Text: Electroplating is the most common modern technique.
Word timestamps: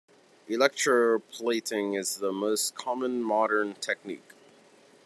Electroplating 0.49 1.95
is 1.95 2.17
the 2.17 2.31
most 2.31 2.73
common 2.73 3.21
modern 3.21 3.75
technique. 3.75 4.33